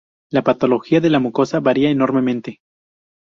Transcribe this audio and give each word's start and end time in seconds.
La 0.31 0.43
patología 0.43 0.99
de 0.99 1.11
la 1.11 1.19
mucosa 1.19 1.59
varía 1.59 1.91
enormemente. 1.91 2.61